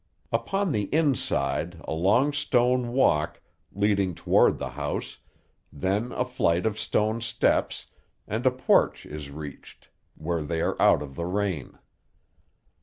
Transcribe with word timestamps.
Upon 0.31 0.71
the 0.71 0.85
inside 0.85 1.79
a 1.83 1.93
long 1.93 2.33
stone 2.33 2.87
walk, 2.91 3.39
leading 3.71 4.15
toward 4.15 4.57
the 4.57 4.69
house, 4.69 5.19
then 5.71 6.11
a 6.13 6.25
flight 6.25 6.65
of 6.65 6.79
stone 6.79 7.21
steps, 7.21 7.85
and 8.27 8.47
a 8.47 8.51
porch 8.51 9.05
is 9.05 9.29
reached, 9.29 9.89
where 10.15 10.41
they 10.41 10.59
are 10.59 10.75
out 10.81 11.03
of 11.03 11.13
the 11.13 11.27
rain. 11.27 11.77